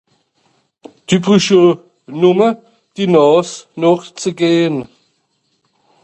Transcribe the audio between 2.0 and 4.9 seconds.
nùmme de Nààs nooch ze gehn.